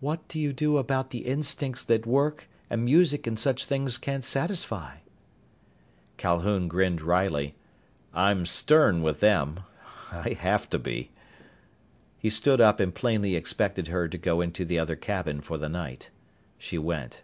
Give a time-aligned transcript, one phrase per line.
[0.00, 4.24] "What do you do about the instincts that work and music and such things can't
[4.24, 4.96] satisfy?"
[6.16, 7.54] Calhoun grinned wryly,
[8.12, 9.60] "I'm stern with them.
[10.10, 11.12] I have to be."
[12.18, 15.68] He stood up and plainly expected her to go into the other cabin for the
[15.68, 16.10] night.
[16.58, 17.22] She went.